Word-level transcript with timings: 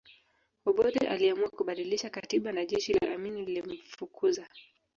Obote 0.65 1.07
aliamua 1.07 1.49
kubadilisha 1.49 2.09
katiba 2.09 2.51
na 2.51 2.65
jeshi 2.65 2.93
la 2.93 3.13
Amini 3.13 3.45
lilimfukuza 3.45 4.47